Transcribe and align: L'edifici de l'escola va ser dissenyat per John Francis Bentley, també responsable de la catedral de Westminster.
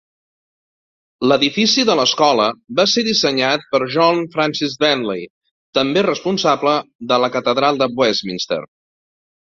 L'edifici 1.31 1.83
de 1.89 1.95
l'escola 1.99 2.47
va 2.79 2.85
ser 2.95 3.03
dissenyat 3.09 3.67
per 3.75 3.81
John 3.97 4.23
Francis 4.37 4.73
Bentley, 4.85 5.29
també 5.79 6.07
responsable 6.09 6.75
de 7.13 7.21
la 7.27 7.31
catedral 7.37 7.83
de 7.83 7.91
Westminster. 8.03 8.61